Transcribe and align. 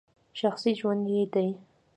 شخصي 0.39 0.71
ژوند 0.79 1.03
یې 1.13 1.23
دی! 1.33 1.49